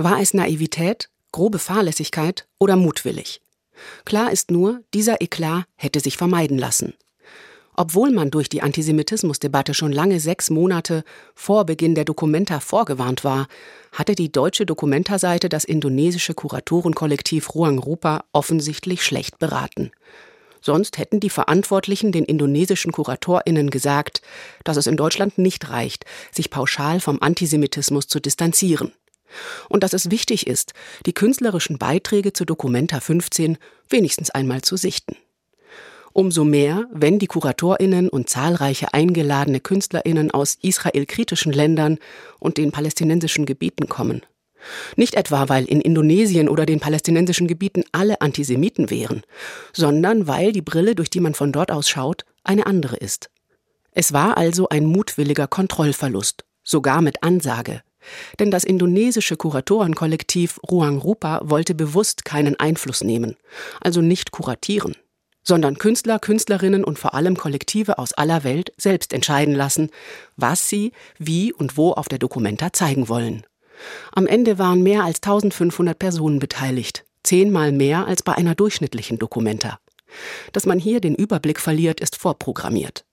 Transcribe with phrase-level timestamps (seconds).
[0.00, 3.40] War es Naivität, grobe Fahrlässigkeit oder mutwillig?
[4.04, 6.94] Klar ist nur, dieser Eklat hätte sich vermeiden lassen.
[7.74, 11.02] Obwohl man durch die Antisemitismusdebatte schon lange sechs Monate
[11.34, 13.48] vor Beginn der Dokumenta vorgewarnt war,
[13.90, 19.90] hatte die deutsche Dokumenta-Seite das indonesische Kuratorenkollektiv Ruang Rupa offensichtlich schlecht beraten.
[20.60, 24.22] Sonst hätten die Verantwortlichen den indonesischen KuratorInnen gesagt,
[24.62, 28.92] dass es in Deutschland nicht reicht, sich pauschal vom Antisemitismus zu distanzieren.
[29.68, 30.72] Und dass es wichtig ist,
[31.06, 35.16] die künstlerischen Beiträge zu Documenta 15 wenigstens einmal zu sichten.
[36.12, 41.98] Umso mehr, wenn die KuratorInnen und zahlreiche eingeladene KünstlerInnen aus israelkritischen Ländern
[42.40, 44.22] und den palästinensischen Gebieten kommen.
[44.96, 49.22] Nicht etwa, weil in Indonesien oder den palästinensischen Gebieten alle Antisemiten wären,
[49.72, 53.30] sondern weil die Brille, durch die man von dort aus schaut, eine andere ist.
[53.92, 57.82] Es war also ein mutwilliger Kontrollverlust, sogar mit Ansage.
[58.38, 63.36] Denn das indonesische Kuratorenkollektiv Ruang Rupa wollte bewusst keinen Einfluss nehmen,
[63.80, 64.94] also nicht kuratieren
[65.48, 69.88] sondern Künstler, Künstlerinnen und vor allem Kollektive aus aller Welt selbst entscheiden lassen,
[70.36, 73.46] was sie, wie und wo auf der Dokumenta zeigen wollen.
[74.12, 79.78] Am Ende waren mehr als 1500 Personen beteiligt, zehnmal mehr als bei einer durchschnittlichen Dokumenta.
[80.52, 83.06] Dass man hier den Überblick verliert, ist vorprogrammiert.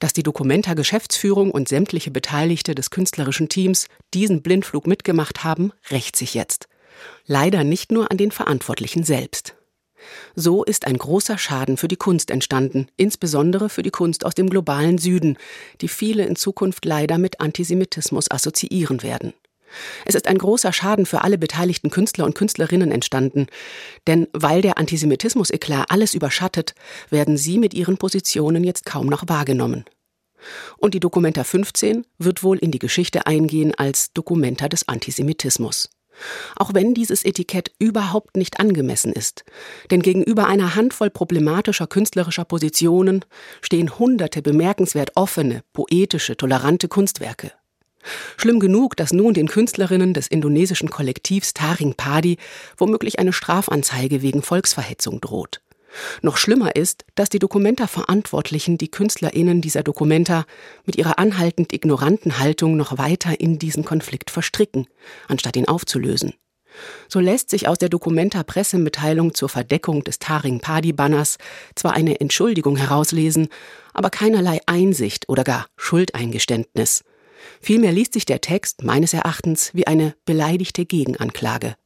[0.00, 6.16] Dass die Dokumenta Geschäftsführung und sämtliche Beteiligte des künstlerischen Teams diesen Blindflug mitgemacht haben, rächt
[6.16, 6.68] sich jetzt.
[7.26, 9.54] Leider nicht nur an den Verantwortlichen selbst.
[10.34, 14.50] So ist ein großer Schaden für die Kunst entstanden, insbesondere für die Kunst aus dem
[14.50, 15.36] globalen Süden,
[15.80, 19.32] die viele in Zukunft leider mit Antisemitismus assoziieren werden.
[20.04, 23.46] Es ist ein großer Schaden für alle beteiligten Künstler und Künstlerinnen entstanden,
[24.06, 26.74] denn weil der Antisemitismus-Eklat alles überschattet,
[27.10, 29.84] werden sie mit ihren Positionen jetzt kaum noch wahrgenommen.
[30.78, 35.88] Und die Dokumenta 15 wird wohl in die Geschichte eingehen als Dokumenta des Antisemitismus.
[36.56, 39.44] Auch wenn dieses Etikett überhaupt nicht angemessen ist.
[39.90, 43.24] Denn gegenüber einer Handvoll problematischer künstlerischer Positionen
[43.62, 47.52] stehen hunderte bemerkenswert offene, poetische, tolerante Kunstwerke.
[48.36, 52.38] Schlimm genug, dass nun den Künstlerinnen des indonesischen Kollektivs Taring Padi
[52.76, 55.60] womöglich eine Strafanzeige wegen Volksverhetzung droht.
[56.22, 60.46] Noch schlimmer ist, dass die Dokumenta-Verantwortlichen die KünstlerInnen dieser Dokumenta
[60.86, 64.86] mit ihrer anhaltend ignoranten Haltung noch weiter in diesen Konflikt verstricken,
[65.28, 66.34] anstatt ihn aufzulösen.
[67.08, 71.36] So lässt sich aus der Dokumenta-Pressemitteilung zur Verdeckung des Taring-Padi-Banners
[71.74, 73.48] zwar eine Entschuldigung herauslesen,
[73.92, 77.04] aber keinerlei Einsicht oder gar Schuldeingeständnis.
[77.60, 81.76] Vielmehr liest sich der Text meines Erachtens wie eine beleidigte Gegenanklage.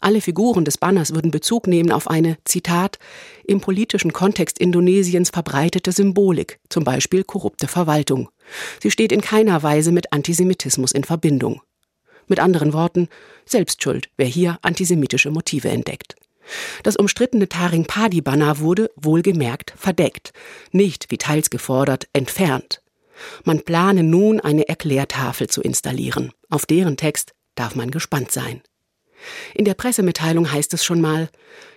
[0.00, 2.98] Alle Figuren des Banners würden Bezug nehmen auf eine, Zitat,
[3.44, 8.28] im politischen Kontext Indonesiens verbreitete Symbolik, zum Beispiel korrupte Verwaltung.
[8.80, 11.62] Sie steht in keiner Weise mit Antisemitismus in Verbindung.
[12.28, 13.08] Mit anderen Worten,
[13.44, 16.16] Selbstschuld, wer hier antisemitische Motive entdeckt.
[16.82, 20.32] Das umstrittene Taring Padi Banner wurde, wohlgemerkt, verdeckt,
[20.70, 22.82] nicht, wie teils gefordert, entfernt.
[23.44, 26.32] Man plane nun eine Erklärtafel zu installieren.
[26.50, 28.62] Auf deren Text darf man gespannt sein.
[29.54, 31.28] In der Pressemitteilung heißt es schon mal,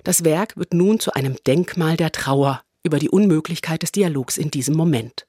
[0.03, 4.51] das Werk wird nun zu einem Denkmal der Trauer über die Unmöglichkeit des Dialogs in
[4.51, 5.25] diesem Moment.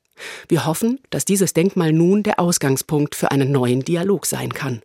[0.48, 4.82] Wir hoffen, dass dieses Denkmal nun der Ausgangspunkt für einen neuen Dialog sein kann.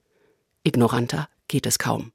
[0.63, 2.11] Ignoranter geht es kaum.